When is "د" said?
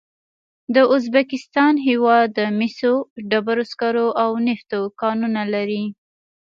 0.75-0.75, 2.37-2.39